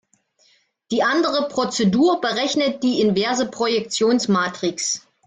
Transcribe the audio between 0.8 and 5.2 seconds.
Die andere Prozedur berechnet die inverse Projektionsmatrix.